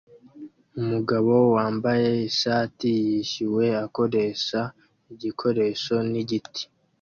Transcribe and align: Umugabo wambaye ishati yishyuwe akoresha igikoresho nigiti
Umugabo 0.81 1.33
wambaye 1.55 2.09
ishati 2.29 2.89
yishyuwe 3.05 3.65
akoresha 3.85 4.59
igikoresho 5.13 5.95
nigiti 6.11 6.63